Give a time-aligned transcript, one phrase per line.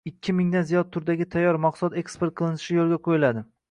[0.09, 3.51] ikki mingdan ziyod turdagi tayyor mahsulot eksport qilinishi yo‘lga qo‘yiladi.